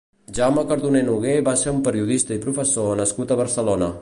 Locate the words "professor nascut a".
2.49-3.43